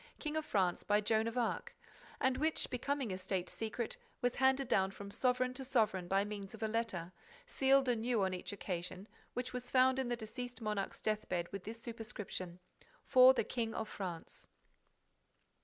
[0.17, 1.75] King of France, by Joan of Arc
[2.19, 6.55] and which, becoming a State secret, was handed down from sovereign to sovereign by means
[6.55, 7.11] of a letter,
[7.45, 11.65] sealed anew on each occasion, which was found in the deceased monarch's death bed with
[11.65, 12.57] this superscription:
[13.05, 14.47] "For the King of France."